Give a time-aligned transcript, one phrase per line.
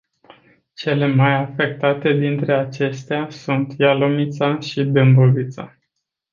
[0.73, 5.77] Cele mai afectate dintre acestea sunt Ialomița și Dâmbovița.